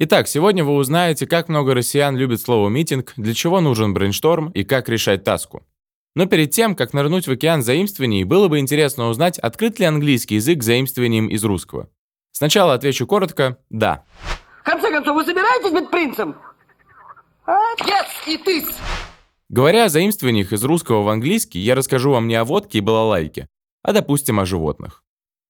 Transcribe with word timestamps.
Итак, 0.00 0.28
сегодня 0.28 0.64
вы 0.64 0.74
узнаете, 0.76 1.26
как 1.26 1.48
много 1.48 1.74
россиян 1.74 2.16
любят 2.16 2.40
слово 2.40 2.68
«митинг», 2.68 3.14
для 3.16 3.34
чего 3.34 3.60
нужен 3.60 3.94
брейншторм 3.94 4.50
и 4.50 4.62
как 4.62 4.88
решать 4.88 5.24
таску. 5.24 5.66
Но 6.14 6.26
перед 6.26 6.52
тем, 6.52 6.76
как 6.76 6.92
нырнуть 6.92 7.26
в 7.26 7.32
океан 7.32 7.62
заимствований, 7.62 8.22
было 8.22 8.46
бы 8.46 8.60
интересно 8.60 9.08
узнать, 9.08 9.40
открыт 9.40 9.80
ли 9.80 9.86
английский 9.86 10.36
язык 10.36 10.62
заимствованиям 10.62 11.26
из 11.26 11.42
русского. 11.42 11.90
Сначала 12.30 12.74
отвечу 12.74 13.08
коротко 13.08 13.58
«да». 13.70 14.04
В 14.60 14.62
конце 14.62 14.88
концов, 14.92 15.16
вы 15.16 15.24
собираетесь 15.24 15.72
быть 15.72 15.90
принцем? 15.90 16.36
Отец 17.44 18.06
и 18.28 18.38
ты! 18.38 18.64
Говоря 19.48 19.86
о 19.86 19.88
заимствованиях 19.88 20.52
из 20.52 20.62
русского 20.62 21.02
в 21.02 21.08
английский, 21.08 21.58
я 21.58 21.74
расскажу 21.74 22.12
вам 22.12 22.28
не 22.28 22.36
о 22.36 22.44
водке 22.44 22.78
и 22.78 22.82
балалайке, 22.82 23.48
а, 23.82 23.92
допустим, 23.92 24.38
о 24.38 24.46
животных. 24.46 25.02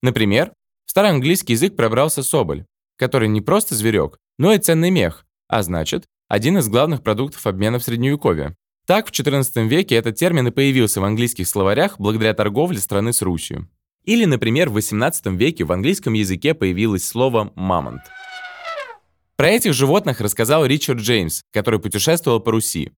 Например, 0.03 0.55
в 0.87 0.91
старый 0.91 1.11
английский 1.11 1.53
язык 1.53 1.77
пробрался 1.77 2.23
соболь, 2.23 2.65
который 2.97 3.29
не 3.29 3.43
просто 3.43 3.75
зверек, 3.75 4.17
но 4.39 4.53
и 4.53 4.59
ценный 4.59 4.91
мех, 4.91 5.27
а 5.49 5.63
значит, 5.63 6.05
один 6.29 6.59
из 6.59 6.69
главных 6.69 7.03
продуктов 7.03 7.47
обмена 7.47 7.79
в 7.79 7.85
Средневековье. 7.85 8.55
Так, 8.87 9.09
в 9.09 9.11
XIV 9.11 9.67
веке 9.67 9.97
этот 9.97 10.17
термин 10.17 10.49
и 10.49 10.51
появился 10.51 11.01
в 11.01 11.05
английских 11.05 11.47
словарях 11.47 11.99
благодаря 11.99 12.33
торговле 12.35 12.79
страны 12.79 13.13
с 13.13 13.21
Русью. 13.21 13.69
Или, 14.05 14.25
например, 14.25 14.71
в 14.71 14.79
XVIII 14.79 15.37
веке 15.37 15.65
в 15.65 15.73
английском 15.73 16.15
языке 16.15 16.55
появилось 16.55 17.07
слово 17.07 17.53
«мамонт». 17.55 18.01
Про 19.37 19.49
этих 19.51 19.75
животных 19.75 20.21
рассказал 20.21 20.65
Ричард 20.65 21.01
Джеймс, 21.01 21.43
который 21.53 21.79
путешествовал 21.79 22.41
по 22.41 22.51
Руси. 22.51 22.93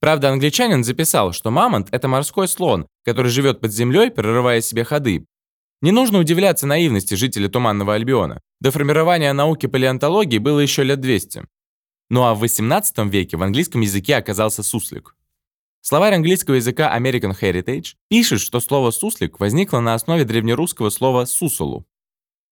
Правда, 0.00 0.30
англичанин 0.30 0.84
записал, 0.84 1.32
что 1.32 1.50
мамонт– 1.50 1.88
это 1.90 2.08
морской 2.08 2.46
слон, 2.46 2.86
который 3.04 3.30
живет 3.30 3.60
под 3.60 3.72
землей, 3.72 4.10
прорывая 4.10 4.60
себе 4.60 4.84
ходы. 4.84 5.26
Не 5.82 5.92
нужно 5.92 6.18
удивляться 6.18 6.66
наивности 6.66 7.14
жителей 7.14 7.48
Туманного 7.48 7.94
Альбиона. 7.94 8.42
До 8.60 8.70
формирования 8.70 9.32
науки 9.32 9.66
палеонтологии 9.66 10.36
было 10.36 10.60
еще 10.60 10.82
лет 10.82 11.00
200. 11.00 11.44
Ну 12.10 12.24
а 12.24 12.34
в 12.34 12.40
18 12.40 12.98
веке 13.10 13.38
в 13.38 13.42
английском 13.42 13.80
языке 13.80 14.16
оказался 14.16 14.62
суслик. 14.62 15.16
Словарь 15.80 16.14
английского 16.14 16.56
языка 16.56 16.94
American 16.94 17.34
Heritage 17.40 17.94
пишет, 18.08 18.40
что 18.42 18.60
слово 18.60 18.90
«суслик» 18.90 19.40
возникло 19.40 19.80
на 19.80 19.94
основе 19.94 20.24
древнерусского 20.24 20.90
слова 20.90 21.24
«сусолу». 21.24 21.86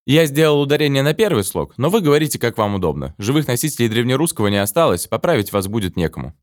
Я 0.07 0.25
сделал 0.25 0.63
ударение 0.63 1.03
на 1.03 1.13
первый 1.13 1.45
слог, 1.45 1.77
но 1.77 1.91
вы 1.91 2.01
говорите, 2.01 2.39
как 2.39 2.57
вам 2.57 2.77
удобно. 2.77 3.15
Живых 3.19 3.47
носителей 3.47 3.91
древнерусского 3.91 4.47
не 4.47 4.57
осталось, 4.57 5.07
поправить 5.07 5.53
вас 5.53 5.69
будет 5.69 5.97
некому. 5.97 6.35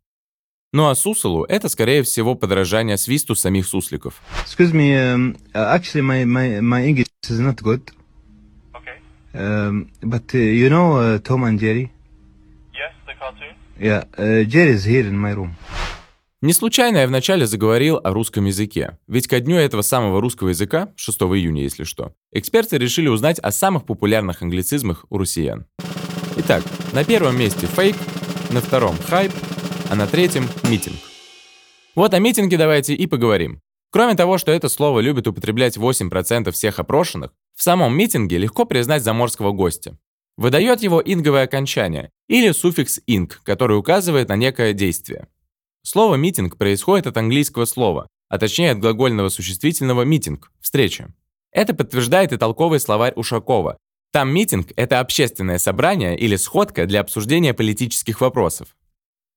Ну 0.75 0.89
а 0.89 0.95
сусолу– 0.95 1.45
это, 1.47 1.69
скорее 1.69 2.03
всего, 2.03 2.35
подражание 2.35 2.97
свисту 2.97 3.33
самих 3.33 3.65
сусликов. 3.65 4.15
Excuse 4.45 4.73
me, 4.73 4.91
um, 4.91 5.37
actually 5.53 6.01
my, 6.01 6.25
my, 6.25 6.59
my 6.59 6.85
English 6.85 7.07
is 7.29 7.39
not 7.39 7.61
good. 7.61 7.81
Um, 9.33 9.89
but 10.01 10.33
uh, 10.33 10.37
you 10.37 10.69
know 10.69 10.97
uh, 10.97 11.19
Tom 11.19 11.45
and 11.45 11.57
Jerry? 11.57 11.89
Yes, 12.73 12.91
the 13.07 13.13
cartoon. 13.17 13.55
Yeah, 13.79 14.03
uh, 14.17 14.43
Jerry 14.43 14.71
is 14.71 14.83
here 14.83 15.07
in 15.07 15.17
my 15.17 15.33
room. 15.33 15.55
Не 16.41 16.51
случайно 16.51 16.97
я 16.97 17.07
вначале 17.07 17.47
заговорил 17.47 18.01
о 18.03 18.11
русском 18.11 18.43
языке. 18.43 18.97
Ведь 19.07 19.29
ко 19.29 19.39
дню 19.39 19.55
этого 19.55 19.81
самого 19.81 20.19
русского 20.19 20.49
языка, 20.49 20.89
6 20.97 21.21
июня, 21.21 21.63
если 21.63 21.85
что, 21.85 22.11
эксперты 22.33 22.77
решили 22.77 23.07
узнать 23.07 23.39
о 23.39 23.53
самых 23.53 23.85
популярных 23.85 24.41
англицизмах 24.41 25.05
у 25.09 25.19
россиян. 25.19 25.67
Итак, 26.35 26.63
на 26.91 27.05
первом 27.05 27.39
месте 27.39 27.65
фейк, 27.65 27.95
на 28.51 28.59
втором 28.59 28.97
хайп, 29.07 29.31
а 29.89 29.95
на 29.95 30.07
третьем 30.07 30.47
митинг. 30.69 30.97
Вот 31.95 32.13
о 32.13 32.19
митинге 32.19 32.57
давайте 32.57 32.93
и 32.93 33.07
поговорим. 33.07 33.61
Кроме 33.91 34.15
того, 34.15 34.37
что 34.37 34.51
это 34.51 34.67
слово 34.67 34.99
любит 34.99 35.27
употреблять 35.27 35.77
8% 35.77 36.51
всех 36.51 36.79
опрошенных, 36.79 37.31
в 37.55 37.63
самом 37.63 37.95
митинге 37.97 38.37
легко 38.37 38.65
признать 38.65 39.03
заморского 39.03 39.51
гостя. 39.51 39.97
Выдает 40.37 40.83
его 40.83 41.01
инговое 41.03 41.43
окончание 41.43 42.11
или 42.27 42.51
суффикс 42.51 42.99
«инг», 43.07 43.39
который 43.43 43.77
указывает 43.77 44.27
на 44.27 44.35
некое 44.35 44.73
действие. 44.73 45.27
Слово 45.81 46.15
«митинг» 46.15 46.57
происходит 46.57 47.07
от 47.07 47.15
английского 47.15 47.65
слова, 47.65 48.07
а 48.27 48.37
точнее 48.37 48.71
от 48.71 48.79
глагольного 48.79 49.29
существительного 49.29 50.01
«митинг»– 50.01 50.51
«встреча». 50.59 51.13
Это 51.51 51.73
подтверждает 51.73 52.33
и 52.33 52.37
толковый 52.37 52.81
словарь 52.81 53.13
Ушакова. 53.15 53.77
Там 54.11 54.29
митинг– 54.33 54.73
это 54.75 54.99
общественное 54.99 55.57
собрание 55.57 56.17
или 56.17 56.35
сходка 56.35 56.85
для 56.85 56.99
обсуждения 56.99 57.53
политических 57.53 58.19
вопросов. 58.19 58.75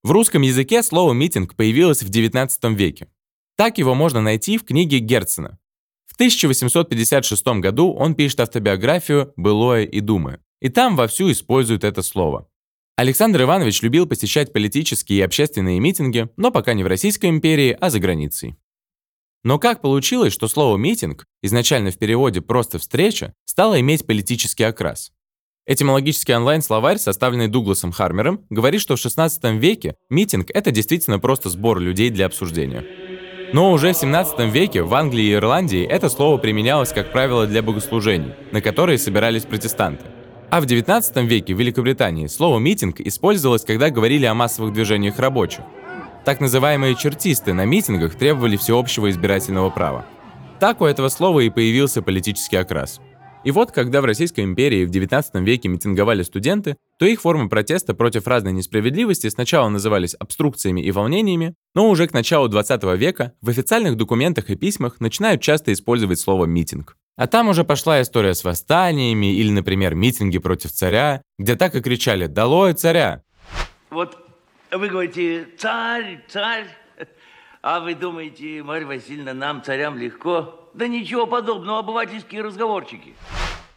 В 0.04 0.12
русском 0.12 0.42
языке 0.42 0.84
слово 0.84 1.12
«митинг» 1.12 1.56
появилось 1.56 2.04
в 2.04 2.10
XIX 2.10 2.75
веке. 2.75 3.09
Так 3.56 3.78
его 3.78 3.97
можно 3.97 4.20
найти 4.20 4.56
в 4.56 4.64
книге 4.64 5.00
Герцена. 5.00 5.59
В 6.06 6.14
1856 6.14 7.47
году 7.60 7.92
он 7.92 8.14
пишет 8.14 8.38
автобиографию 8.41 9.32
«Былое 9.36 9.84
и 9.84 9.98
думы», 9.98 10.38
и 10.60 10.69
там 10.69 10.94
вовсю 10.94 11.32
использует 11.32 11.82
это 11.82 12.03
слово. 12.03 12.48
Александр 12.97 13.42
Иванович 13.42 13.82
любил 13.82 14.06
посещать 14.06 14.53
политические 14.53 15.19
и 15.19 15.22
общественные 15.22 15.81
митинги, 15.81 16.28
но 16.36 16.53
пока 16.53 16.75
не 16.75 16.84
в 16.84 16.86
Российской 16.86 17.26
империи, 17.26 17.76
а 17.80 17.91
за 17.91 17.98
границей. 17.98 18.56
Но 19.42 19.59
как 19.59 19.80
получилось, 19.80 20.32
что 20.32 20.47
слово 20.47 20.76
«митинг», 20.76 21.26
изначально 21.42 21.91
в 21.91 21.98
переводе 21.98 22.41
просто 22.41 22.78
«встреча», 22.78 23.34
стало 23.44 23.80
иметь 23.80 24.06
политический 24.06 24.65
окрас? 24.65 25.12
Этимологический 25.69 26.34
онлайн-словарь, 26.34 26.97
составленный 26.97 27.47
Дугласом 27.47 27.93
Хармером, 27.93 28.41
говорит, 28.49 28.81
что 28.81 28.97
в 28.97 28.99
16 28.99 29.61
веке 29.61 29.97
митинг– 30.09 30.51
это 30.55 30.71
действительно 30.71 31.19
просто 31.19 31.51
сбор 31.51 31.79
людей 31.79 32.09
для 32.09 32.25
обсуждения. 32.25 32.87
Но 33.53 33.71
уже 33.73 33.93
в 33.93 33.97
17 33.99 34.51
веке 34.51 34.81
в 34.81 34.95
Англии 34.95 35.27
и 35.27 35.34
Ирландии 35.34 35.84
это 35.84 36.09
слово 36.09 36.39
применялось, 36.39 36.95
как 36.95 37.12
правило, 37.12 37.47
для 37.47 37.62
богослужений, 37.62 38.33
на 38.51 38.62
которые 38.62 38.97
собирались 38.97 39.43
протестанты. 39.43 40.07
А 40.49 40.62
в 40.62 40.65
19 40.65 41.17
веке 41.28 41.55
в 41.55 41.59
Великобритании 41.59 42.28
слово 42.28 42.59
«митинг» 42.59 43.01
использовалось, 43.01 43.65
когда 43.67 43.91
говорили 43.91 44.25
о 44.25 44.33
массовых 44.33 44.73
движениях 44.73 45.19
рабочих. 45.19 45.65
Так 46.25 46.41
называемые 46.41 46.97
чертисты 46.97 47.53
на 47.53 47.67
митингах 47.67 48.15
требовали 48.15 48.57
всеобщего 48.57 49.11
избирательного 49.11 49.69
права. 49.69 50.07
Так 50.61 50.81
у 50.81 50.87
этого 50.87 51.11
слова 51.11 51.41
и 51.41 51.51
появился 51.51 52.01
политический 52.01 52.57
окрас. 52.57 53.03
И 53.48 53.50
вот, 53.50 53.72
когда 53.72 54.03
в 54.03 54.04
Российской 54.04 54.44
империи 54.44 54.84
в 54.84 54.91
XIX 54.91 55.25
веке 55.42 55.70
митинговали 55.70 56.22
студенты, 56.22 56.76
то 56.98 57.06
их 57.06 57.22
формы 57.22 57.48
протеста 57.48 57.94
против 57.94 58.26
разной 58.26 58.53
несправедливости 58.53 59.26
сначала 59.31 59.70
назывались 59.70 60.12
обструкциями 60.12 60.82
и 60.82 60.91
волнениями, 60.91 61.54
но 61.75 61.88
уже 61.88 62.06
к 62.06 62.12
началу 62.12 62.50
XX 62.50 62.94
века 62.98 63.32
в 63.41 63.48
официальных 63.48 63.97
документах 63.97 64.50
и 64.50 64.54
письмах 64.54 65.00
начинают 65.00 65.41
часто 65.41 65.72
использовать 65.72 66.20
слово 66.20 66.44
«митинг». 66.44 66.98
А 67.16 67.26
там 67.26 67.48
уже 67.48 67.64
пошла 67.64 68.03
история 68.03 68.34
с 68.34 68.44
восстаниями 68.44 69.34
или, 69.34 69.50
например, 69.50 69.94
митинги 69.94 70.36
против 70.36 70.70
царя, 70.70 71.22
где 71.38 71.56
так 71.56 71.75
и 71.75 71.80
кричали 71.80 72.26
«Долой 72.26 72.75
царя!». 72.75 73.22
Вот 73.88 74.19
вы 74.70 74.88
говорите 74.88 75.47
«царь, 75.56 76.22
царь», 76.28 76.66
а 77.62 77.80
вы 77.80 77.94
думаете, 77.94 78.62
Марья 78.62 78.86
Васильевна, 78.86 79.34
нам, 79.34 79.62
царям, 79.62 79.98
легко? 79.98 80.68
Да 80.78 80.87
ничего 80.87 81.27
подобного, 81.27 81.81
обывательские 81.81 82.41
разговорчики. 82.41 83.15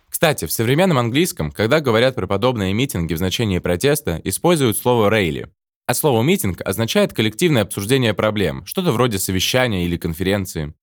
Кстати, 0.08 0.46
в 0.46 0.52
современном 0.52 1.00
английском, 1.00 1.52
когда 1.52 1.80
говорят 1.80 2.14
про 2.14 2.28
подобные 2.28 2.74
митинги 2.74 3.16
в 3.16 3.18
значении 3.18 3.58
протеста, 3.58 4.22
используют 4.24 4.78
слово 4.78 5.10
«рейли». 5.10 5.50
А 5.88 5.96
слово 5.96 6.22
«митинг» 6.22 6.62
означает 6.62 7.12
коллективное 7.12 7.64
обсуждение 7.64 8.14
проблем, 8.14 8.64
что-то 8.68 8.92
вроде 8.92 9.18
совещания 9.18 9.84
или 9.86 9.98
конференции. 9.98 10.76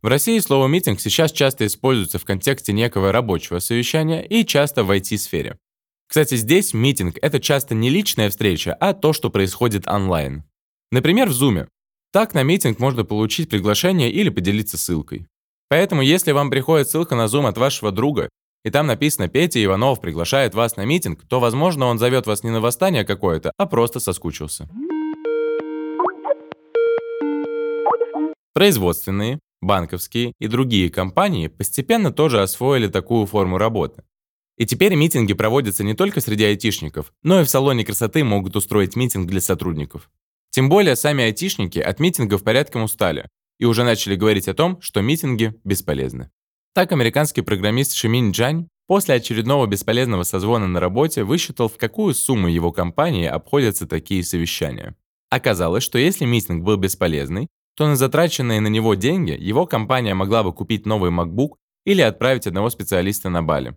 В 0.00 0.06
России 0.06 0.38
слово 0.38 0.66
«митинг» 0.66 1.00
сейчас 1.00 1.30
часто 1.30 1.66
используется 1.66 2.18
в 2.18 2.24
контексте 2.24 2.72
некого 2.72 3.12
рабочего 3.12 3.58
совещания 3.58 4.26
и 4.26 4.46
часто 4.46 4.82
в 4.82 4.90
IT-сфере. 4.90 5.58
Кстати, 6.08 6.36
здесь 6.36 6.72
митинг— 6.72 7.18
это 7.20 7.38
часто 7.38 7.74
не 7.74 7.90
личная 7.90 8.30
встреча, 8.30 8.72
а 8.80 8.94
то, 8.94 9.12
что 9.12 9.28
происходит 9.28 9.86
онлайн. 9.86 10.44
Например, 10.90 11.28
в 11.28 11.32
Zoom. 11.32 11.66
Так 12.14 12.32
на 12.32 12.44
митинг 12.44 12.78
можно 12.78 13.04
получить 13.04 13.50
приглашение 13.50 14.08
или 14.08 14.28
поделиться 14.28 14.78
ссылкой. 14.78 15.26
Поэтому, 15.68 16.00
если 16.00 16.30
вам 16.30 16.48
приходит 16.48 16.88
ссылка 16.88 17.16
на 17.16 17.24
Zoom 17.24 17.48
от 17.48 17.58
вашего 17.58 17.90
друга, 17.90 18.28
и 18.64 18.70
там 18.70 18.86
написано 18.86 19.26
«Петя 19.26 19.62
Иванов 19.64 20.00
приглашает 20.00 20.54
вас 20.54 20.76
на 20.76 20.84
митинг», 20.84 21.24
то, 21.28 21.40
возможно, 21.40 21.86
он 21.86 21.98
зовет 21.98 22.28
вас 22.28 22.44
не 22.44 22.50
на 22.50 22.60
восстание 22.60 23.04
какое-то, 23.04 23.50
а 23.58 23.66
просто 23.66 23.98
соскучился. 23.98 24.68
Производственные, 28.52 29.40
банковские 29.60 30.34
и 30.38 30.46
другие 30.46 30.90
компании 30.90 31.48
постепенно 31.48 32.12
тоже 32.12 32.42
освоили 32.42 32.86
такую 32.86 33.26
форму 33.26 33.58
работы. 33.58 34.04
И 34.56 34.66
теперь 34.66 34.94
митинги 34.94 35.32
проводятся 35.32 35.82
не 35.82 35.94
только 35.94 36.20
среди 36.20 36.44
айтишников, 36.44 37.12
но 37.24 37.40
и 37.40 37.44
в 37.44 37.50
салоне 37.50 37.84
красоты 37.84 38.22
могут 38.22 38.54
устроить 38.54 38.94
митинг 38.94 39.26
для 39.26 39.40
сотрудников. 39.40 40.08
Тем 40.54 40.68
более 40.68 40.94
сами 40.94 41.24
айтишники 41.24 41.80
от 41.80 41.98
митингов 41.98 42.44
порядком 42.44 42.84
устали 42.84 43.28
и 43.58 43.64
уже 43.64 43.82
начали 43.82 44.14
говорить 44.14 44.46
о 44.46 44.54
том, 44.54 44.80
что 44.80 45.00
митинги 45.00 45.52
бесполезны. 45.64 46.30
Так 46.74 46.92
американский 46.92 47.42
программист 47.42 47.94
Шимин 47.94 48.30
Джань 48.30 48.68
после 48.86 49.16
очередного 49.16 49.66
бесполезного 49.66 50.22
созвона 50.22 50.68
на 50.68 50.78
работе 50.78 51.24
высчитал, 51.24 51.68
в 51.68 51.76
какую 51.76 52.14
сумму 52.14 52.46
его 52.46 52.70
компании 52.70 53.26
обходятся 53.26 53.88
такие 53.88 54.22
совещания. 54.22 54.94
Оказалось, 55.28 55.82
что 55.82 55.98
если 55.98 56.24
митинг 56.24 56.62
был 56.62 56.76
бесполезный, 56.76 57.48
то 57.76 57.88
на 57.88 57.96
затраченные 57.96 58.60
на 58.60 58.68
него 58.68 58.94
деньги 58.94 59.36
его 59.36 59.66
компания 59.66 60.14
могла 60.14 60.44
бы 60.44 60.52
купить 60.52 60.86
новый 60.86 61.10
MacBook 61.10 61.54
или 61.84 62.00
отправить 62.00 62.46
одного 62.46 62.70
специалиста 62.70 63.28
на 63.28 63.42
Бали. 63.42 63.76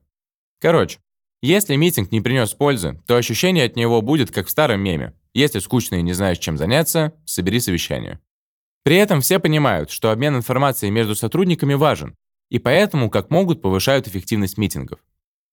Короче, 0.62 1.00
если 1.42 1.76
митинг 1.76 2.12
не 2.12 2.22
принес 2.22 2.54
пользы, 2.54 3.02
то 3.08 3.16
ощущение 3.16 3.66
от 3.66 3.76
него 3.76 4.04
будет 4.04 4.30
как 4.30 4.46
в 4.46 4.52
старом 4.52 4.82
меме. 4.82 5.16
Если 5.38 5.60
скучно 5.60 5.98
и 5.98 6.02
не 6.02 6.14
знаешь, 6.14 6.40
чем 6.40 6.58
заняться, 6.58 7.14
собери 7.24 7.60
совещание. 7.60 8.20
При 8.84 8.96
этом 8.96 9.22
все 9.22 9.38
понимают, 9.38 9.92
что 9.92 10.10
обмен 10.10 10.36
информацией 10.36 10.90
между 10.92 11.14
сотрудниками 11.14 11.76
важен, 11.76 12.16
и 12.50 12.58
поэтому 12.58 13.12
как 13.12 13.30
могут 13.30 13.62
повышают 13.62 14.08
эффективность 14.08 14.58
митингов. 14.58 14.98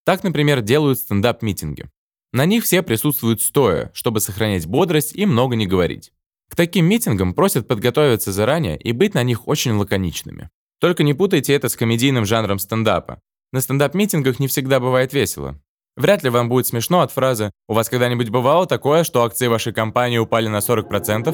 Так, 0.07 0.25
например, 0.25 0.63
делают 0.63 1.01
стендап-митинги. 1.01 1.91
На 2.33 2.47
них 2.47 2.65
все 2.65 2.83
присутствуют 2.83 3.43
стоя, 3.43 3.91
чтобы 3.93 4.21
сохранять 4.21 4.65
бодрость 4.65 5.15
и 5.15 5.27
много 5.27 5.55
не 5.55 5.67
говорить. 5.67 6.13
К 6.49 6.57
таким 6.57 6.87
митингам 6.87 7.35
просят 7.35 7.69
подготовиться 7.69 8.33
заранее 8.33 8.79
и 8.79 8.93
быть 8.93 9.13
на 9.13 9.23
них 9.23 9.47
очень 9.47 9.73
лаконичными. 9.73 10.49
Только 10.81 11.03
не 11.03 11.13
путайте 11.13 11.53
это 11.53 11.69
с 11.69 11.77
комедийным 11.77 12.25
жанром 12.25 12.59
стендапа, 12.59 13.21
на 13.53 13.61
стендап-митингах 13.61 14.41
не 14.41 14.49
всегда 14.49 14.81
бывает 14.81 15.13
весело. 15.13 15.61
Вряд 15.97 16.25
ли 16.25 16.31
вам 16.31 16.49
будет 16.49 16.67
смешно 16.67 17.03
от 17.03 17.13
фразы 17.13 17.53
«У 17.69 17.75
вас 17.75 17.89
когда-нибудь 17.89 18.29
бывало 18.29 18.67
такое, 18.67 19.05
что 19.05 19.23
акции 19.23 19.47
вашей 19.47 19.73
компании 19.73 20.19
упали 20.19 20.49
на 20.49 20.59
40%?» 20.59 21.31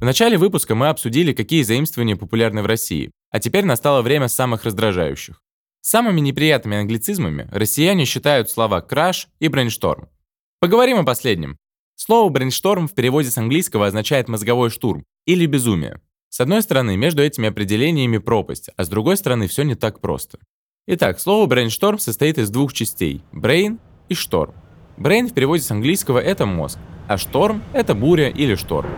В 0.00 0.04
начале 0.04 0.36
выпуска 0.36 0.74
мы 0.74 0.88
обсудили, 0.88 1.32
какие 1.32 1.62
заимствования 1.62 2.16
популярны 2.16 2.62
в 2.62 2.66
России, 2.66 3.10
а 3.30 3.38
теперь 3.38 3.64
настало 3.64 4.02
время 4.02 4.28
самых 4.28 4.64
раздражающих. 4.64 5.40
Самыми 5.80 6.20
неприятными 6.20 6.76
англицизмами 6.76 7.48
россияне 7.50 8.04
считают 8.04 8.50
слова 8.50 8.82
«краш» 8.82 9.28
и 9.38 9.48
«брейншторм». 9.48 10.10
Поговорим 10.58 10.98
о 10.98 11.04
последнем. 11.04 11.56
Слово 11.96 12.28
«брейншторм» 12.28 12.86
в 12.86 12.94
переводе 12.94 13.30
с 13.30 13.38
английского 13.38 13.86
означает 13.86 14.28
«мозговой 14.28 14.68
штурм» 14.68 15.04
или 15.24 15.46
«безумие». 15.46 16.00
С 16.30 16.38
одной 16.38 16.62
стороны, 16.62 16.96
между 16.96 17.24
этими 17.24 17.48
определениями 17.48 18.18
пропасть, 18.18 18.70
а 18.76 18.84
с 18.84 18.88
другой 18.88 19.16
стороны, 19.16 19.48
все 19.48 19.64
не 19.64 19.74
так 19.74 19.98
просто. 19.98 20.38
Итак, 20.86 21.18
слово 21.18 21.52
brainstorm 21.52 21.98
состоит 21.98 22.38
из 22.38 22.50
двух 22.50 22.72
частей– 22.72 23.24
brain 23.32 23.80
и 24.08 24.14
storm. 24.14 24.54
Brain 24.96 25.26
в 25.26 25.34
переводе 25.34 25.64
с 25.64 25.72
английского– 25.72 26.18
это 26.20 26.46
мозг, 26.46 26.78
а 27.08 27.18
storm – 27.18 27.72
это 27.72 27.96
буря 27.96 28.28
или 28.28 28.54
шторм. 28.54 28.88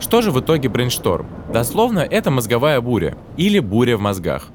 Что 0.00 0.22
же 0.22 0.30
в 0.30 0.40
итоге 0.40 0.70
брейншторм? 0.70 1.26
Дословно, 1.52 2.00
это 2.00 2.30
мозговая 2.30 2.80
буря 2.80 3.18
или 3.36 3.58
буря 3.58 3.98
в 3.98 4.00
мозгах. 4.00 4.48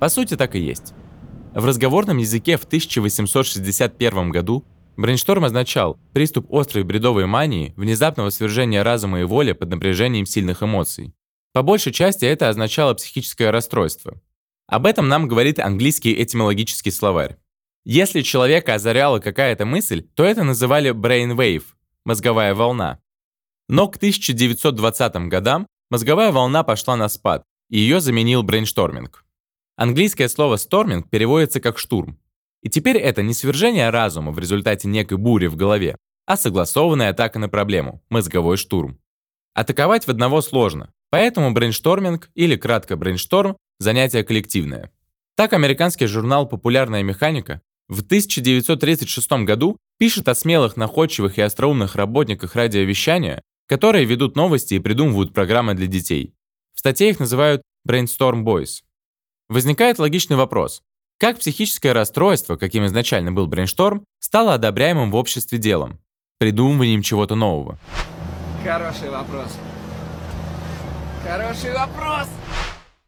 По 0.00 0.08
сути, 0.08 0.38
так 0.38 0.54
и 0.54 0.60
есть. 0.60 0.94
В 1.54 1.66
разговорном 1.66 2.16
языке 2.16 2.56
в 2.56 2.64
1861 2.64 4.30
году 4.30 4.64
Брейншторм 4.96 5.44
означал 5.44 5.98
приступ 6.12 6.52
острой 6.52 6.84
бредовой 6.84 7.26
мании, 7.26 7.72
внезапного 7.76 8.30
свержения 8.30 8.84
разума 8.84 9.20
и 9.20 9.24
воли 9.24 9.52
под 9.52 9.70
напряжением 9.70 10.26
сильных 10.26 10.62
эмоций. 10.62 11.14
По 11.52 11.62
большей 11.62 11.92
части 11.92 12.24
это 12.24 12.48
означало 12.48 12.94
психическое 12.94 13.50
расстройство. 13.50 14.20
Об 14.66 14.86
этом 14.86 15.08
нам 15.08 15.28
говорит 15.28 15.58
английский 15.58 16.22
этимологический 16.22 16.92
словарь. 16.92 17.36
Если 17.84 18.22
человека 18.22 18.74
озаряла 18.74 19.18
какая-то 19.18 19.64
мысль, 19.66 20.02
то 20.02 20.24
это 20.24 20.44
называли 20.44 20.92
brainwave– 20.92 21.64
мозговая 22.04 22.54
волна. 22.54 23.00
Но 23.68 23.88
к 23.88 23.96
1920 23.96 25.14
годам 25.28 25.66
мозговая 25.90 26.32
волна 26.32 26.62
пошла 26.62 26.96
на 26.96 27.08
спад, 27.08 27.44
и 27.70 27.78
ее 27.78 28.00
заменил 28.00 28.42
брейншторминг. 28.42 29.24
Английское 29.76 30.28
слово 30.28 30.56
«storming» 30.56 31.08
переводится 31.10 31.60
как 31.60 31.78
«штурм», 31.78 32.18
и 32.62 32.68
теперь 32.68 32.96
это 32.96 33.22
не 33.22 33.34
свержение 33.34 33.90
разума 33.90 34.32
в 34.32 34.38
результате 34.38 34.88
некой 34.88 35.18
бури 35.18 35.46
в 35.46 35.56
голове, 35.56 35.96
а 36.26 36.36
согласованная 36.36 37.10
атака 37.10 37.38
на 37.38 37.48
проблему– 37.48 38.02
мозговой 38.08 38.56
штурм. 38.56 38.98
Атаковать 39.54 40.06
в 40.06 40.08
одного 40.08 40.40
сложно, 40.40 40.92
поэтому 41.10 41.52
брейншторминг 41.52 42.30
или 42.34 42.56
кратко 42.56 42.96
брейншторм– 42.96 43.56
занятие 43.78 44.24
коллективное. 44.24 44.90
Так 45.36 45.52
американский 45.52 46.06
журнал 46.06 46.48
«Популярная 46.48 47.02
механика» 47.02 47.60
в 47.88 48.00
1936 48.00 49.32
году 49.44 49.76
пишет 49.98 50.28
о 50.28 50.34
смелых, 50.34 50.76
находчивых 50.76 51.38
и 51.38 51.42
остроумных 51.42 51.96
работниках 51.96 52.54
радиовещания, 52.54 53.42
которые 53.66 54.04
ведут 54.04 54.36
новости 54.36 54.74
и 54.74 54.78
придумывают 54.78 55.34
программы 55.34 55.74
для 55.74 55.86
детей. 55.86 56.34
В 56.74 56.78
статье 56.78 57.10
их 57.10 57.20
называют 57.20 57.62
Brainstorm 57.86 58.44
Boys. 58.44 58.82
Возникает 59.48 59.98
логичный 59.98 60.36
вопрос. 60.36 60.82
Как 61.22 61.38
психическое 61.38 61.92
расстройство, 61.92 62.56
каким 62.56 62.84
изначально 62.86 63.30
был 63.30 63.46
брейншторм, 63.46 64.04
стало 64.18 64.54
одобряемым 64.54 65.12
в 65.12 65.14
обществе 65.14 65.56
делом, 65.56 66.00
придумыванием 66.38 67.00
чего-то 67.02 67.36
нового? 67.36 67.78
Хороший 68.64 69.08
вопрос. 69.08 69.56
Хороший 71.24 71.74
вопрос! 71.74 72.26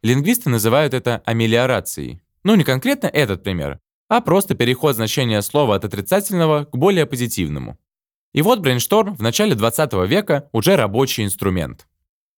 Лингвисты 0.04 0.48
называют 0.48 0.94
это 0.94 1.22
амелиорацией. 1.24 2.20
Ну, 2.44 2.54
не 2.54 2.62
конкретно 2.62 3.08
этот 3.08 3.42
пример, 3.42 3.80
а 4.08 4.20
просто 4.20 4.54
переход 4.54 4.94
значения 4.94 5.42
слова 5.42 5.74
от 5.74 5.84
отрицательного 5.84 6.66
к 6.66 6.76
более 6.76 7.06
позитивному. 7.06 7.80
И 8.32 8.42
вот 8.42 8.60
брейншторм 8.60 9.16
в 9.16 9.22
начале 9.22 9.56
20 9.56 9.92
века 10.06 10.48
уже 10.52 10.76
рабочий 10.76 11.24
инструмент. 11.24 11.88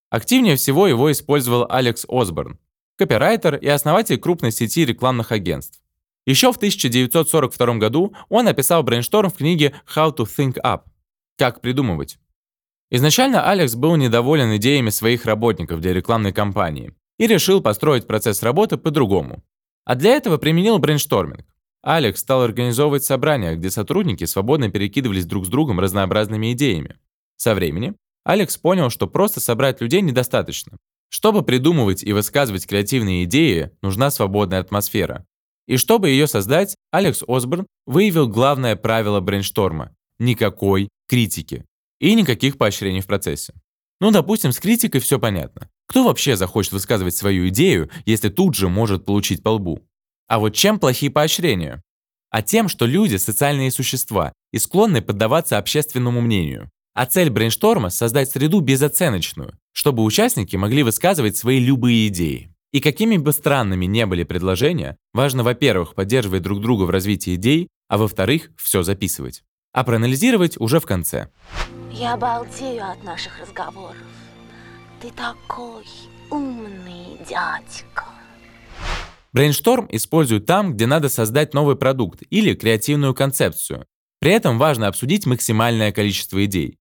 Активнее 0.08 0.56
всего 0.56 0.86
его 0.86 1.12
использовал 1.12 1.66
Алекс 1.68 2.06
Осборн, 2.08 2.58
копирайтер 2.96 3.56
и 3.56 3.68
основатель 3.68 4.18
крупной 4.18 4.52
сети 4.52 4.84
рекламных 4.84 5.32
агентств. 5.32 5.80
Еще 6.26 6.52
в 6.52 6.56
1942 6.56 7.74
году 7.76 8.14
он 8.28 8.48
описал 8.48 8.82
брейншторм 8.82 9.30
в 9.30 9.36
книге 9.36 9.74
«How 9.94 10.14
to 10.16 10.26
Think 10.26 10.60
Up»– 10.62 10.82
«Как 11.38 11.60
придумывать». 11.60 12.18
Изначально 12.90 13.48
Алекс 13.48 13.74
был 13.74 13.96
недоволен 13.96 14.56
идеями 14.56 14.90
своих 14.90 15.24
работников 15.24 15.80
для 15.80 15.92
рекламной 15.92 16.32
кампании 16.32 16.94
и 17.18 17.26
решил 17.26 17.60
построить 17.60 18.06
процесс 18.06 18.42
работы 18.42 18.76
по-другому. 18.76 19.42
А 19.84 19.94
для 19.94 20.12
этого 20.12 20.36
применил 20.36 20.78
брейншторминг. 20.78 21.46
Алекс 21.82 22.20
стал 22.20 22.42
организовывать 22.42 23.04
собрания, 23.04 23.54
где 23.54 23.70
сотрудники 23.70 24.24
свободно 24.24 24.70
перекидывались 24.70 25.24
друг 25.24 25.46
с 25.46 25.48
другом 25.48 25.78
разнообразными 25.78 26.52
идеями. 26.52 26.96
Со 27.36 27.54
временем 27.54 27.96
Алекс 28.24 28.56
понял, 28.56 28.90
что 28.90 29.06
просто 29.06 29.40
собрать 29.40 29.80
людей 29.80 30.00
недостаточно. 30.00 30.78
Чтобы 31.08 31.42
придумывать 31.42 32.02
и 32.02 32.12
высказывать 32.12 32.66
креативные 32.66 33.24
идеи, 33.24 33.70
нужна 33.82 34.10
свободная 34.10 34.60
атмосфера. 34.60 35.26
И 35.66 35.76
чтобы 35.76 36.10
ее 36.10 36.26
создать, 36.26 36.76
Алекс 36.90 37.22
Осборн 37.26 37.66
выявил 37.86 38.28
главное 38.28 38.76
правило 38.76 39.20
брейншторма– 39.20 39.94
никакой 40.18 40.88
критики 41.08 41.64
и 42.00 42.14
никаких 42.14 42.58
поощрений 42.58 43.00
в 43.00 43.06
процессе. 43.06 43.54
Ну, 44.00 44.10
допустим, 44.10 44.52
с 44.52 44.60
критикой 44.60 45.00
все 45.00 45.18
понятно. 45.18 45.68
Кто 45.86 46.04
вообще 46.04 46.36
захочет 46.36 46.72
высказывать 46.72 47.16
свою 47.16 47.48
идею, 47.48 47.90
если 48.04 48.28
тут 48.28 48.54
же 48.54 48.68
может 48.68 49.04
получить 49.04 49.42
по 49.42 49.50
лбу? 49.50 49.80
А 50.28 50.38
вот 50.38 50.54
чем 50.54 50.78
плохие 50.78 51.10
поощрения? 51.10 51.82
А 52.30 52.42
тем, 52.42 52.68
что 52.68 52.86
люди– 52.86 53.16
социальные 53.16 53.70
существа 53.70 54.32
и 54.52 54.58
склонны 54.58 55.00
поддаваться 55.00 55.58
общественному 55.58 56.20
мнению. 56.20 56.70
А 56.96 57.04
цель 57.04 57.28
брейншторма– 57.28 57.90
создать 57.90 58.30
среду 58.30 58.60
безоценочную, 58.60 59.52
чтобы 59.72 60.02
участники 60.02 60.56
могли 60.56 60.82
высказывать 60.82 61.36
свои 61.36 61.60
любые 61.60 62.08
идеи. 62.08 62.54
И 62.72 62.80
какими 62.80 63.18
бы 63.18 63.34
странными 63.34 63.84
не 63.84 64.06
были 64.06 64.24
предложения, 64.24 64.96
важно, 65.12 65.42
во-первых, 65.42 65.94
поддерживать 65.94 66.40
друг 66.40 66.62
друга 66.62 66.84
в 66.84 66.90
развитии 66.90 67.34
идей, 67.34 67.68
а 67.88 67.98
во-вторых, 67.98 68.48
все 68.56 68.82
записывать. 68.82 69.42
А 69.74 69.84
проанализировать 69.84 70.58
уже 70.58 70.80
в 70.80 70.86
конце. 70.86 71.28
Я 71.92 72.16
балдею 72.16 72.90
от 72.90 73.04
наших 73.04 73.40
разговоров. 73.40 73.96
Ты 75.02 75.10
такой 75.10 75.84
умный 76.30 77.18
дядька. 77.28 78.06
Брейншторм 79.34 79.86
используют 79.90 80.46
там, 80.46 80.72
где 80.72 80.86
надо 80.86 81.10
создать 81.10 81.52
новый 81.52 81.76
продукт 81.76 82.22
или 82.30 82.54
креативную 82.54 83.12
концепцию. 83.12 83.84
При 84.18 84.32
этом 84.32 84.56
важно 84.58 84.88
обсудить 84.88 85.26
максимальное 85.26 85.92
количество 85.92 86.42
идей. 86.42 86.78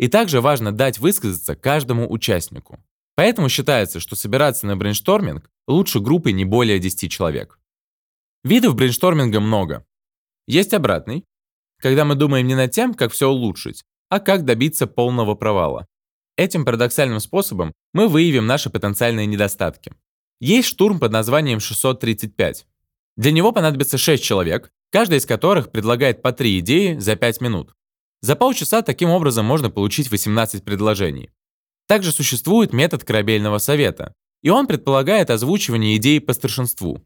И 0.00 0.08
также 0.08 0.40
важно 0.40 0.72
дать 0.72 0.98
высказаться 0.98 1.54
каждому 1.54 2.10
участнику. 2.10 2.82
Поэтому 3.16 3.50
считается, 3.50 4.00
что 4.00 4.16
собираться 4.16 4.66
на 4.66 4.74
брейншторминг 4.74 5.50
лучше 5.68 6.00
группой 6.00 6.32
не 6.32 6.46
более 6.46 6.78
10 6.78 7.12
человек. 7.12 7.58
Видов 8.42 8.76
брейншторминга 8.76 9.40
много. 9.40 9.84
Есть 10.46 10.72
обратный, 10.72 11.26
когда 11.78 12.06
мы 12.06 12.14
думаем 12.14 12.46
не 12.46 12.54
над 12.54 12.70
тем, 12.70 12.94
как 12.94 13.12
все 13.12 13.28
улучшить, 13.28 13.84
а 14.08 14.20
как 14.20 14.46
добиться 14.46 14.86
полного 14.86 15.34
провала. 15.34 15.86
Этим 16.38 16.64
парадоксальным 16.64 17.20
способом 17.20 17.74
мы 17.92 18.08
выявим 18.08 18.46
наши 18.46 18.70
потенциальные 18.70 19.26
недостатки. 19.26 19.92
Есть 20.40 20.68
штурм 20.68 20.98
под 20.98 21.12
названием 21.12 21.60
635. 21.60 22.66
Для 23.18 23.32
него 23.32 23.52
понадобится 23.52 23.98
6 23.98 24.24
человек, 24.24 24.70
каждый 24.90 25.18
из 25.18 25.26
которых 25.26 25.70
предлагает 25.70 26.22
по 26.22 26.32
3 26.32 26.60
идеи 26.60 26.96
за 26.96 27.16
5 27.16 27.42
минут. 27.42 27.74
За 28.22 28.36
полчаса 28.36 28.82
таким 28.82 29.10
образом 29.10 29.46
можно 29.46 29.70
получить 29.70 30.10
18 30.10 30.64
предложений. 30.64 31.30
Также 31.86 32.12
существует 32.12 32.72
метод 32.72 33.04
корабельного 33.04 33.58
совета, 33.58 34.14
и 34.42 34.50
он 34.50 34.66
предполагает 34.66 35.30
озвучивание 35.30 35.96
идей 35.96 36.20
по 36.20 36.32
старшинству. 36.32 37.02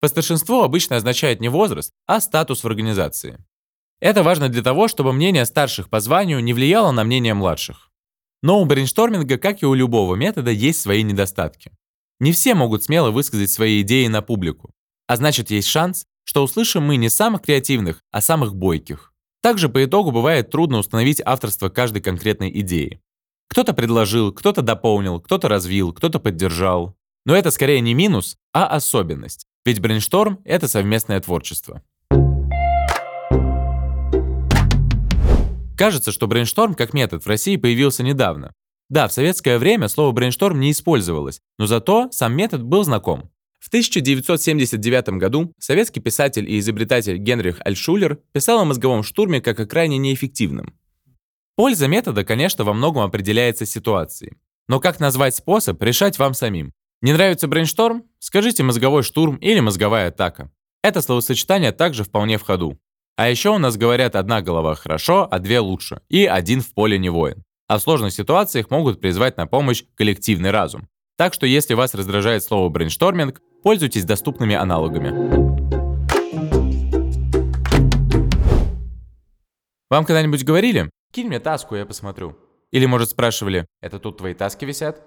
По 0.00 0.08
старшинству 0.08 0.62
обычно 0.62 0.96
означает 0.96 1.40
не 1.40 1.48
возраст, 1.48 1.92
а 2.06 2.20
статус 2.20 2.62
в 2.62 2.66
организации. 2.66 3.42
Это 4.00 4.22
важно 4.22 4.50
для 4.50 4.62
того, 4.62 4.86
чтобы 4.86 5.14
мнение 5.14 5.46
старших 5.46 5.88
по 5.88 6.00
званию 6.00 6.40
не 6.40 6.52
влияло 6.52 6.90
на 6.90 7.04
мнение 7.04 7.32
младших. 7.32 7.90
Но 8.42 8.60
у 8.60 8.66
брейншторминга, 8.66 9.38
как 9.38 9.62
и 9.62 9.66
у 9.66 9.72
любого 9.72 10.14
метода, 10.14 10.50
есть 10.50 10.82
свои 10.82 11.02
недостатки. 11.02 11.72
Не 12.20 12.32
все 12.32 12.54
могут 12.54 12.84
смело 12.84 13.10
высказать 13.10 13.50
свои 13.50 13.80
идеи 13.80 14.06
на 14.08 14.20
публику. 14.20 14.74
А 15.06 15.16
значит, 15.16 15.50
есть 15.50 15.68
шанс, 15.68 16.04
что 16.24 16.42
услышим 16.42 16.82
мы 16.82 16.96
не 16.96 17.08
самых 17.08 17.40
креативных, 17.40 18.02
а 18.10 18.20
самых 18.20 18.54
бойких. 18.54 19.13
Также 19.44 19.68
по 19.68 19.84
итогу 19.84 20.10
бывает 20.10 20.50
трудно 20.50 20.78
установить 20.78 21.20
авторство 21.22 21.68
каждой 21.68 22.00
конкретной 22.00 22.50
идеи. 22.60 23.02
Кто-то 23.50 23.74
предложил, 23.74 24.32
кто-то 24.32 24.62
дополнил, 24.62 25.20
кто-то 25.20 25.50
развил, 25.50 25.92
кто-то 25.92 26.18
поддержал. 26.18 26.96
Но 27.26 27.36
это 27.36 27.50
скорее 27.50 27.82
не 27.82 27.92
минус, 27.92 28.38
а 28.54 28.66
особенность. 28.66 29.44
Ведь 29.66 29.82
брейншторм— 29.82 30.40
это 30.46 30.66
совместное 30.66 31.20
творчество. 31.20 31.82
Кажется, 35.76 36.10
что 36.10 36.26
брейншторм 36.26 36.74
как 36.74 36.94
метод 36.94 37.22
в 37.22 37.28
России 37.28 37.56
появился 37.56 38.02
недавно. 38.02 38.54
Да, 38.88 39.08
в 39.08 39.12
советское 39.12 39.58
время 39.58 39.88
слово 39.88 40.12
брейншторм 40.12 40.58
не 40.58 40.70
использовалось, 40.70 41.40
но 41.58 41.66
зато 41.66 42.08
сам 42.12 42.34
метод 42.34 42.62
был 42.62 42.82
знаком. 42.84 43.28
В 43.64 43.68
1979 43.68 45.08
году 45.18 45.54
советский 45.58 46.00
писатель 46.00 46.46
и 46.50 46.58
изобретатель 46.58 47.16
Генрих 47.16 47.62
Альтшуллер 47.64 48.18
писал 48.32 48.60
о 48.60 48.66
мозговом 48.66 49.02
штурме 49.02 49.40
как 49.40 49.58
о 49.58 49.64
крайне 49.64 49.96
неэффективном. 49.96 50.78
Польза 51.56 51.88
метода, 51.88 52.24
конечно, 52.24 52.64
во 52.64 52.74
многом 52.74 53.04
определяется 53.04 53.64
ситуацией. 53.64 54.34
Но 54.68 54.80
как 54.80 55.00
назвать 55.00 55.34
способ, 55.34 55.82
решать 55.82 56.18
вам 56.18 56.34
самим. 56.34 56.74
Не 57.00 57.14
нравится 57.14 57.48
брейншторм? 57.48 58.04
Скажите 58.18 58.62
мозговой 58.62 59.02
штурм 59.02 59.36
или 59.36 59.60
мозговая 59.60 60.08
атака. 60.08 60.52
Это 60.82 61.00
словосочетание 61.00 61.72
также 61.72 62.04
вполне 62.04 62.36
в 62.36 62.42
ходу. 62.42 62.78
А 63.16 63.30
еще 63.30 63.48
у 63.48 63.58
нас 63.58 63.78
говорят 63.78 64.14
одна 64.14 64.42
голова 64.42 64.74
хорошо, 64.74 65.26
а 65.30 65.38
две 65.38 65.60
лучше, 65.60 66.02
и 66.10 66.26
один 66.26 66.60
в 66.60 66.74
поле 66.74 66.98
не 66.98 67.08
воин. 67.08 67.42
А 67.66 67.78
в 67.78 67.80
сложных 67.80 68.12
ситуациях 68.12 68.68
могут 68.68 69.00
призвать 69.00 69.38
на 69.38 69.46
помощь 69.46 69.84
коллективный 69.94 70.50
разум. 70.50 70.86
Так 71.16 71.32
что 71.32 71.46
если 71.46 71.72
вас 71.72 71.94
раздражает 71.94 72.44
слово 72.44 72.68
брейншторминг, 72.68 73.40
пользуйтесь 73.64 74.04
доступными 74.04 74.54
аналогами. 74.54 75.10
Вам 79.90 80.04
когда-нибудь 80.04 80.44
говорили? 80.44 80.90
Кинь 81.12 81.28
мне 81.28 81.40
таску, 81.40 81.74
я 81.74 81.86
посмотрю. 81.86 82.36
Или, 82.72 82.84
может, 82.86 83.10
спрашивали, 83.10 83.66
это 83.80 83.98
тут 83.98 84.18
твои 84.18 84.34
таски 84.34 84.66
висят? 84.66 85.02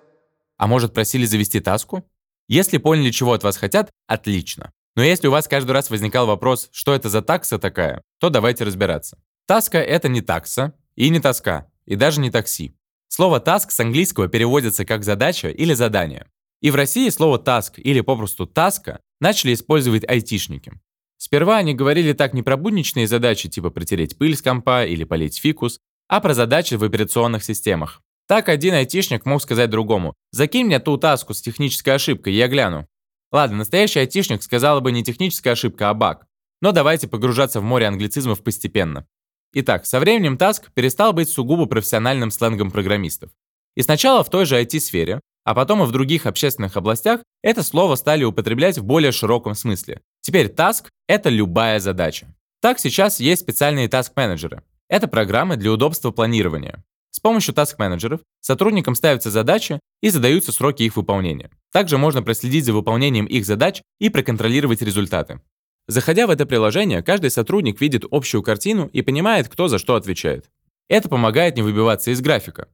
А 0.57 0.65
может, 0.65 0.93
просили 0.93 1.25
завести 1.25 1.59
таску? 1.59 2.09
Если 2.47 2.79
поняли, 2.79 3.11
чего 3.11 3.33
от 3.33 3.43
вас 3.43 3.57
хотят, 3.57 3.91
отлично. 4.07 4.71
Но 4.95 5.03
если 5.03 5.27
у 5.27 5.31
вас 5.31 5.47
каждый 5.47 5.71
раз 5.71 5.91
возникал 5.91 6.25
вопрос, 6.25 6.69
что 6.71 6.95
это 6.95 7.09
за 7.09 7.21
такса 7.21 7.59
такая, 7.59 8.01
то 8.19 8.29
давайте 8.29 8.63
разбираться. 8.63 9.19
Таска— 9.45 9.77
это 9.79 10.07
не 10.07 10.21
такса 10.21 10.73
и 10.95 11.09
не 11.09 11.19
тоска, 11.19 11.67
и 11.85 11.95
даже 11.95 12.21
не 12.21 12.31
такси. 12.31 12.75
Слово 13.07 13.39
task 13.39 13.69
с 13.69 13.79
английского 13.79 14.27
переводится 14.27 14.83
как 14.83 15.03
задача 15.03 15.49
или 15.49 15.73
задание. 15.73 16.25
И 16.61 16.71
в 16.71 16.75
России 16.75 17.09
слово 17.09 17.37
task 17.37 17.73
или 17.77 18.01
попросту 18.01 18.45
таска 18.45 18.99
начали 19.19 19.53
использовать 19.53 20.07
айтишники. 20.07 20.73
Сперва 21.17 21.57
они 21.57 21.73
говорили 21.73 22.13
так 22.13 22.33
не 22.33 22.43
про 22.43 22.57
будничные 22.57 23.07
задачи 23.07 23.49
типа 23.49 23.69
протереть 23.69 24.17
пыль 24.17 24.35
с 24.35 24.41
компа 24.41 24.85
или 24.85 25.03
полить 25.03 25.39
фикус, 25.39 25.79
а 26.07 26.19
про 26.21 26.33
задачи 26.33 26.75
в 26.75 26.83
операционных 26.83 27.43
системах. 27.43 28.01
Так 28.27 28.49
один 28.49 28.73
айтишник 28.73 29.25
мог 29.25 29.41
сказать 29.41 29.69
другому 29.69 30.13
«Закинь 30.31 30.65
мне 30.65 30.79
ту 30.79 30.97
таску 30.97 31.33
с 31.33 31.41
технической 31.41 31.95
ошибкой, 31.95 32.33
я 32.33 32.47
гляну». 32.47 32.87
Ладно, 33.31 33.57
настоящий 33.57 33.99
айтишник 33.99 34.43
сказал 34.43 34.81
бы 34.81 34.91
не 34.91 35.03
техническая 35.03 35.53
ошибка, 35.53 35.89
а 35.89 35.93
баг. 35.93 36.27
Но 36.61 36.71
давайте 36.71 37.07
погружаться 37.07 37.61
в 37.61 37.63
море 37.63 37.87
англицизмов 37.87 38.43
постепенно. 38.43 39.05
Итак, 39.53 39.85
со 39.85 39.99
временем 39.99 40.35
Task 40.35 40.63
перестал 40.73 41.13
быть 41.13 41.29
сугубо 41.29 41.65
профессиональным 41.65 42.31
сленгом 42.31 42.71
программистов. 42.71 43.31
И 43.75 43.81
сначала 43.81 44.23
в 44.23 44.29
той 44.29 44.45
же 44.45 44.61
IT-сфере, 44.61 45.21
а 45.47 45.55
потом 45.55 45.81
и 45.81 45.85
в 45.85 45.93
других 45.93 46.25
общественных 46.25 46.75
областях 46.75 47.21
это 47.41 47.63
слово 47.63 47.95
стали 47.95 48.25
употреблять 48.25 48.77
в 48.77 48.83
более 48.83 49.13
широком 49.13 49.55
смысле. 49.55 50.01
Теперь 50.19 50.47
Task— 50.47 50.87
это 51.07 51.29
любая 51.29 51.79
задача. 51.79 52.27
Так 52.61 52.79
сейчас 52.79 53.21
есть 53.21 53.43
специальные 53.43 53.87
task-менеджеры. 53.87 54.63
Это 54.89 55.07
программы 55.07 55.55
для 55.55 55.71
удобства 55.71 56.11
планирования. 56.11 56.83
С 57.11 57.21
помощью 57.21 57.55
task-менеджеров 57.55 58.19
сотрудникам 58.41 58.93
ставятся 58.93 59.31
задачи 59.31 59.79
и 60.01 60.09
задаются 60.09 60.51
сроки 60.51 60.83
их 60.83 60.97
выполнения. 60.97 61.49
Также 61.71 61.97
можно 61.97 62.21
проследить 62.21 62.65
за 62.65 62.73
выполнением 62.73 63.25
их 63.25 63.45
задач 63.45 63.81
и 63.99 64.09
проконтролировать 64.09 64.81
результаты. 64.81 65.39
Заходя 65.87 66.27
в 66.27 66.29
это 66.29 66.45
приложение, 66.45 67.01
каждый 67.01 67.31
сотрудник 67.31 67.79
видит 67.79 68.03
общую 68.11 68.43
картину 68.43 68.89
и 68.91 69.01
понимает, 69.01 69.47
кто 69.47 69.69
за 69.69 69.77
что 69.77 69.95
отвечает. 69.95 70.49
Это 70.89 71.07
помогает 71.07 71.55
не 71.55 71.61
выбиваться 71.61 72.11
из 72.11 72.19
графика. 72.19 72.67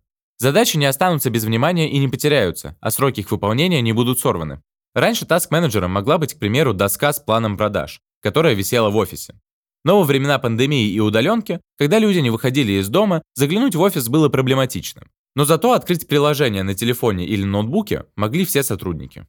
Задачи 0.43 0.75
не 0.75 0.87
останутся 0.87 1.29
без 1.29 1.45
внимания 1.45 1.89
и 1.89 1.97
не 1.99 2.09
потеряются, 2.09 2.75
а 2.81 2.91
сроки 2.91 3.21
их 3.21 3.31
выполнения 3.31 3.79
не 3.79 3.93
будут 3.93 4.19
сорваны. 4.19 4.61
Раньше 4.93 5.25
таск-менеджером 5.25 5.91
могла 5.91 6.17
быть, 6.17 6.33
к 6.33 6.37
примеру, 6.37 6.73
доска 6.73 7.13
с 7.13 7.19
планом 7.21 7.55
продаж, 7.55 8.01
которая 8.21 8.53
висела 8.53 8.89
в 8.89 8.97
офисе. 8.97 9.39
Но 9.85 9.99
во 9.99 10.03
времена 10.03 10.39
пандемии 10.39 10.91
и 10.91 10.99
удаленки, 10.99 11.61
когда 11.77 11.97
люди 11.97 12.19
не 12.19 12.29
выходили 12.29 12.73
из 12.73 12.89
дома, 12.89 13.21
заглянуть 13.35 13.75
в 13.75 13.79
офис 13.79 14.09
было 14.09 14.27
проблематично. 14.27 15.03
Но 15.33 15.45
зато 15.45 15.71
открыть 15.71 16.09
приложение 16.09 16.63
на 16.63 16.73
телефоне 16.75 17.25
или 17.25 17.45
ноутбуке 17.45 18.03
могли 18.17 18.43
все 18.43 18.63
сотрудники. 18.63 19.25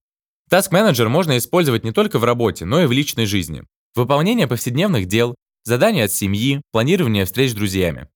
Task 0.51 0.73
Manager 0.73 1.07
можно 1.07 1.39
использовать 1.39 1.85
не 1.85 1.93
только 1.93 2.19
в 2.19 2.25
работе, 2.25 2.65
но 2.65 2.83
и 2.83 2.87
в 2.87 2.93
личной 2.93 3.27
жизни. 3.27 3.63
Выполнение 3.95 4.49
повседневных 4.49 5.07
дел, 5.07 5.37
задания 5.63 6.07
от 6.07 6.11
семьи, 6.11 6.61
планирование 6.73 7.25
встреч 7.25 7.53
с 7.53 7.55
друзьями. 7.55 8.09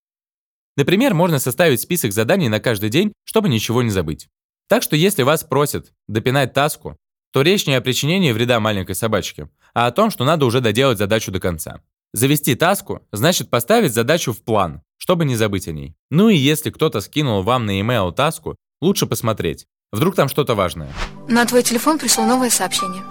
Например, 0.79 1.13
можно 1.13 1.41
составить 1.41 1.81
список 1.81 2.13
заданий 2.13 2.49
на 2.49 2.61
каждый 2.61 2.89
день, 2.89 3.13
чтобы 3.25 3.49
ничего 3.49 3.83
не 3.83 3.91
забыть. 3.91 4.29
Так 4.69 4.85
что 4.85 4.95
если 4.95 5.25
вас 5.25 5.43
просят 5.43 5.93
допинать 6.07 6.53
таску, 6.53 6.97
то 7.33 7.43
речь 7.43 7.67
не 7.67 7.75
о 7.75 7.81
причинении 7.81 8.31
вреда 8.31 8.61
маленькой 8.61 8.95
собачке, 8.95 9.51
а 9.75 9.89
о 9.89 9.91
том, 9.91 10.13
что 10.13 10.25
надо 10.25 10.47
уже 10.47 10.61
доделать 10.61 10.99
задачу 10.99 11.33
до 11.33 11.41
конца. 11.41 11.81
Завести 12.13 12.55
таску 12.55 13.03
значит 13.11 13.51
поставить 13.51 13.93
задачу 13.93 14.33
в 14.33 14.45
план, 14.45 14.83
чтобы 14.99 15.25
не 15.25 15.35
забыть 15.35 15.67
о 15.67 15.73
ней. 15.73 15.97
Ну 16.13 16.29
и 16.29 16.37
если 16.37 16.71
кто-то 16.71 17.01
скинул 17.01 17.43
вам 17.43 17.67
на 17.67 17.73
e-mail 17.73 18.13
таску, 18.13 18.55
лучше 18.81 19.07
посмотреть. 19.07 19.67
Вдруг 19.91 20.15
там 20.15 20.29
что-то 20.29 20.55
важное. 20.55 20.93
На 21.27 21.45
твой 21.45 21.65
телефон 21.65 21.99
пришло 21.99 22.25
новое 22.25 22.51
сообщение. 22.51 23.03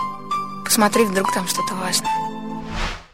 Посмотри, 0.63 1.03
вдруг 1.03 1.33
там 1.33 1.45
что-то 1.50 1.75
важное. 1.75 2.12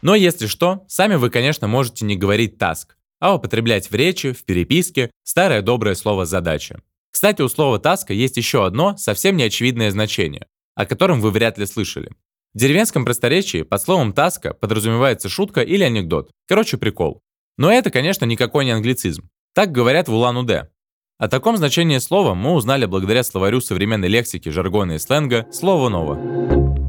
Но 0.00 0.14
если 0.14 0.46
что, 0.46 0.84
сами 0.86 1.16
вы, 1.16 1.30
конечно, 1.30 1.66
можете 1.66 2.04
не 2.04 2.14
говорить 2.14 2.56
таск, 2.56 2.96
а 3.24 3.36
употреблять 3.36 3.90
в 3.90 3.94
речи, 3.94 4.32
в 4.32 4.44
переписке 4.44 5.10
старое 5.22 5.62
доброе 5.62 5.94
слово 5.94 6.26
«задача». 6.26 6.82
Кстати, 7.10 7.40
у 7.40 7.48
слова 7.48 7.78
«таска» 7.78 8.12
есть 8.12 8.36
еще 8.36 8.66
одно 8.66 8.98
совсем 8.98 9.38
неочевидное 9.38 9.90
значение, 9.90 10.46
о 10.74 10.84
котором 10.84 11.22
вы 11.22 11.30
вряд 11.30 11.56
ли 11.56 11.64
слышали. 11.64 12.10
В 12.52 12.58
деревенском 12.58 13.06
просторечии 13.06 13.62
под 13.62 13.80
словом 13.80 14.12
«таска» 14.12 14.52
подразумевается 14.52 15.30
шутка 15.30 15.62
или 15.62 15.82
анекдот. 15.84 16.30
Короче, 16.46 16.76
прикол. 16.76 17.22
Но 17.56 17.72
это, 17.72 17.90
конечно, 17.90 18.26
никакой 18.26 18.66
не 18.66 18.72
англицизм. 18.72 19.30
Так 19.54 19.72
говорят 19.72 20.06
в 20.06 20.12
Улан-Удэ. 20.12 20.68
О 21.16 21.28
таком 21.28 21.56
значении 21.56 21.96
слова 21.96 22.34
мы 22.34 22.52
узнали 22.52 22.84
благодаря 22.84 23.22
словарю 23.22 23.62
современной 23.62 24.08
лексики, 24.08 24.50
жаргона 24.50 24.92
и 24.92 24.98
сленга 24.98 25.46
«Слово 25.50 25.88
ново». 25.88 26.83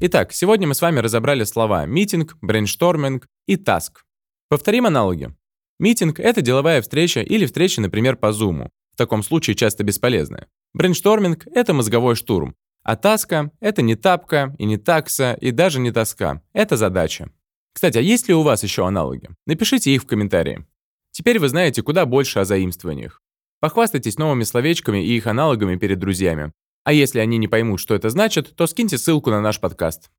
Итак, 0.00 0.32
сегодня 0.32 0.68
мы 0.68 0.76
с 0.76 0.80
вами 0.80 1.00
разобрали 1.00 1.42
слова 1.42 1.84
«митинг», 1.84 2.36
«брейншторминг» 2.40 3.26
и 3.46 3.56
«таск». 3.56 4.04
Повторим 4.48 4.86
аналоги. 4.86 5.34
Митинг— 5.80 6.20
это 6.20 6.40
деловая 6.40 6.80
встреча 6.82 7.20
или 7.20 7.46
встреча, 7.46 7.80
например, 7.80 8.16
по 8.16 8.26
Zoom. 8.26 8.68
В 8.92 8.96
таком 8.96 9.24
случае 9.24 9.56
часто 9.56 9.82
бесполезная. 9.82 10.46
Брейншторминг— 10.72 11.48
это 11.52 11.74
мозговой 11.74 12.14
штурм. 12.14 12.54
А 12.84 12.94
таска— 12.94 13.50
это 13.60 13.82
не 13.82 13.96
тапка 13.96 14.54
и 14.56 14.66
не 14.66 14.76
такса, 14.76 15.36
и 15.40 15.50
даже 15.50 15.80
не 15.80 15.90
тоска. 15.90 16.42
Это 16.52 16.76
задача. 16.76 17.32
Кстати, 17.72 17.98
а 17.98 18.00
есть 18.00 18.28
ли 18.28 18.34
у 18.34 18.42
вас 18.42 18.62
еще 18.62 18.86
аналоги? 18.86 19.28
Напишите 19.46 19.92
их 19.92 20.04
в 20.04 20.06
комментарии. 20.06 20.64
Теперь 21.10 21.40
вы 21.40 21.48
знаете 21.48 21.82
куда 21.82 22.06
больше 22.06 22.38
о 22.38 22.44
заимствованиях. 22.44 23.20
Похвастайтесь 23.58 24.16
новыми 24.16 24.44
словечками 24.44 25.04
и 25.04 25.16
их 25.16 25.26
аналогами 25.26 25.74
перед 25.74 25.98
друзьями. 25.98 26.52
А 26.88 26.92
если 26.94 27.18
они 27.18 27.36
не 27.36 27.48
поймут, 27.48 27.80
что 27.80 27.94
это 27.94 28.08
значит, 28.08 28.56
то 28.56 28.66
скиньте 28.66 28.96
ссылку 28.96 29.28
на 29.28 29.42
наш 29.42 29.60
подкаст. 29.60 30.10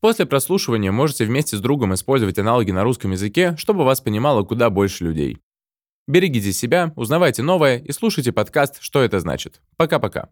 После 0.00 0.26
прослушивания 0.26 0.90
можете 0.90 1.24
вместе 1.24 1.56
с 1.56 1.60
другом 1.60 1.94
использовать 1.94 2.36
аналоги 2.36 2.72
на 2.72 2.82
русском 2.82 3.12
языке, 3.12 3.54
чтобы 3.56 3.84
вас 3.84 4.00
понимало 4.00 4.42
куда 4.42 4.68
больше 4.68 5.04
людей. 5.04 5.38
Берегите 6.08 6.52
себя, 6.52 6.92
узнавайте 6.96 7.44
новое 7.44 7.78
и 7.78 7.92
слушайте 7.92 8.32
подкаст 8.32 8.78
«Что 8.80 9.02
это 9.02 9.20
значит». 9.20 9.60
Пока-пока. 9.76 10.30